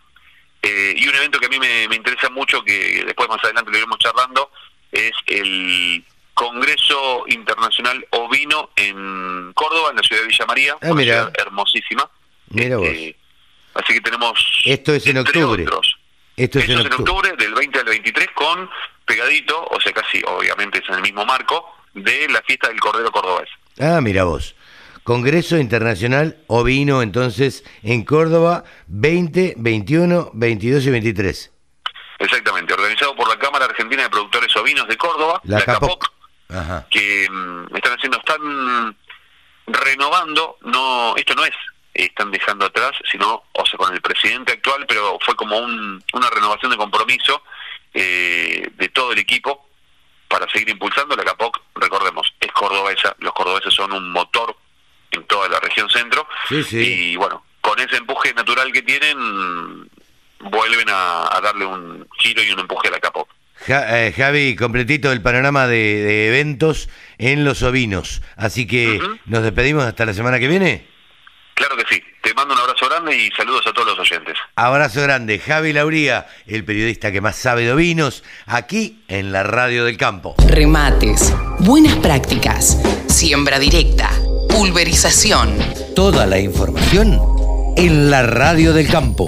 eh, 0.68 0.94
y 0.98 1.08
un 1.08 1.16
evento 1.16 1.40
que 1.40 1.46
a 1.46 1.50
mí 1.50 1.60
me, 1.60 1.88
me 1.88 1.96
interesa 1.96 2.30
mucho, 2.30 2.64
que 2.64 3.04
después 3.06 3.30
más 3.30 3.44
adelante 3.44 3.72
lo 3.72 3.78
iremos 3.78 3.98
charlando, 4.00 4.52
es 4.92 5.12
el 5.28 6.04
Congreso 6.34 7.24
Internacional 7.28 8.06
Ovino 8.12 8.70
en 8.76 9.52
Córdoba, 9.54 9.90
en 9.92 9.98
la 9.98 10.04
ciudad 10.04 10.22
de 10.22 10.28
Villa 10.28 10.46
María, 10.46 10.74
Ah, 10.74 10.78
una 10.92 10.94
mira. 10.96 11.14
ciudad 11.16 11.34
hermosísima. 11.40 12.10
Mira 12.50 12.78
vos. 12.78 12.88
Este, 12.88 13.16
Así 13.74 13.94
que 13.94 14.02
tenemos... 14.02 14.62
Esto 14.66 14.94
es 14.94 15.06
en 15.08 15.18
octubre. 15.18 15.64
Esto 16.36 16.60
es, 16.60 16.70
en, 16.70 16.80
octubre. 16.94 17.32
del 17.38 17.54
20 17.54 17.80
al 17.80 17.86
23 17.86 18.28
con 18.34 18.70
pegadito, 19.06 19.68
o 19.70 19.80
sea, 19.82 19.92
casi 19.94 20.22
obviamente 20.26 20.80
es 20.80 20.90
en 20.90 20.96
el 20.96 21.02
mismo 21.02 21.26
marco, 21.26 21.76
de 21.94 22.28
la 22.30 22.42
fiesta 22.42 22.68
del 22.70 22.80
Cordero 22.80 23.12
Cordobés. 23.12 23.50
Ah, 23.80 24.00
mira 24.02 24.24
vos. 24.24 24.56
Congreso 25.08 25.58
Internacional 25.58 26.36
Ovino, 26.48 27.02
entonces, 27.02 27.64
en 27.82 28.04
Córdoba, 28.04 28.66
20, 28.88 29.54
21, 29.56 30.32
22 30.34 30.86
y 30.86 30.90
23. 30.90 31.54
Exactamente, 32.20 32.74
organizado 32.74 33.16
por 33.16 33.30
la 33.30 33.40
Cámara 33.40 33.64
Argentina 33.64 34.04
de 34.04 34.10
Productores 34.10 34.54
Ovinos 34.58 34.86
de 34.86 34.98
Córdoba, 34.98 35.40
la, 35.46 35.62
CAPOC, 35.62 36.12
que 36.90 37.26
mm, 37.32 37.74
están 37.78 37.94
haciendo, 37.94 38.18
están 38.18 38.98
renovando, 39.68 40.58
no, 40.64 41.16
esto 41.16 41.36
no 41.36 41.46
es 41.46 41.56
están 41.94 42.30
dejando 42.30 42.66
atrás, 42.66 42.92
sino, 43.10 43.44
o 43.54 43.66
sea, 43.66 43.78
con 43.78 43.94
el 43.94 44.02
presidente 44.02 44.52
actual, 44.52 44.86
pero 44.90 45.18
fue 45.22 45.38
como 45.38 45.58
una 45.58 46.30
renovación 46.34 46.72
de 46.72 46.78
compromiso 46.78 47.44
eh, 47.94 48.70
de 48.76 48.90
todo 48.90 49.14
el 49.14 49.20
equipo 49.20 49.70
para 50.28 50.50
seguir 50.50 50.68
impulsando. 50.68 51.16
La 51.16 51.24
CAPOC, 51.24 51.62
recordemos, 51.76 52.34
es 52.42 52.52
cordobesa, 52.52 53.16
los 53.20 53.32
cordobeses 53.32 53.74
son 53.74 53.94
un 53.94 54.12
motor 54.12 54.54
en 55.12 55.24
toda 55.26 55.50
la 55.50 55.60
región 55.60 55.90
centro, 55.90 56.28
y 56.50 57.16
bueno, 57.16 57.44
con 57.62 57.80
ese 57.80 57.98
empuje 57.98 58.34
natural 58.34 58.72
que 58.72 58.82
tienen, 58.82 59.90
vuelven 60.40 60.88
a, 60.90 61.40
darle 61.42 61.66
un 61.66 62.08
giro 62.20 62.44
y 62.44 62.52
un 62.52 62.60
empuje 62.60 62.88
a 62.88 62.92
la 62.92 63.00
CAPOC. 63.00 63.30
Eh, 63.68 64.14
Javi, 64.16 64.56
completito 64.56 65.12
el 65.12 65.22
panorama 65.22 65.68
de, 65.68 66.28
eventos 66.28 66.90
en 67.18 67.44
los 67.44 67.64
ovinos. 67.64 68.22
Así 68.36 68.68
que 68.68 69.02
nos 69.26 69.44
despedimos 69.44 69.84
hasta 69.84 70.06
la 70.06 70.14
semana 70.14 70.40
que 70.40 70.48
viene. 70.48 70.88
Claro 71.56 71.76
que 71.76 71.84
sí. 71.90 72.02
Te 72.22 72.34
mando 72.34 72.54
un 72.54 72.60
abrazo 72.60 72.88
grande 72.88 73.16
y 73.16 73.32
saludos 73.32 73.66
a 73.66 73.74
todos 73.74 73.98
los 73.98 74.00
oyentes. 74.00 74.38
Abrazo 74.56 75.02
grande. 75.02 75.40
Javi 75.40 75.74
Lauría, 75.74 76.28
el 76.46 76.64
periodista 76.64 77.12
que 77.12 77.20
más 77.20 77.36
sabe 77.36 77.64
de 77.64 77.72
ovinos, 77.72 78.24
aquí 78.46 79.02
en 79.08 79.32
la 79.32 79.44
Radio 79.44 79.86
del 79.86 79.98
Campo. 79.98 80.36
Remates, 80.48 81.34
buenas 81.60 81.96
prácticas, 81.96 82.78
siembra 83.08 83.60
directa, 83.60 84.12
pulverización. 84.58 85.56
Toda 85.96 86.26
la 86.26 86.40
información 86.40 87.22
en 87.76 88.10
la 88.10 88.24
Radio 88.24 88.74
del 88.74 88.88
Campo. 88.88 89.28